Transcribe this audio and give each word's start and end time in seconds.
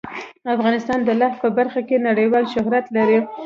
افغانستان 0.55 0.99
د 1.03 1.09
لعل 1.19 1.33
په 1.43 1.47
برخه 1.57 1.81
کې 1.87 2.03
نړیوال 2.07 2.45
شهرت 2.53 2.85
لري. 2.97 3.19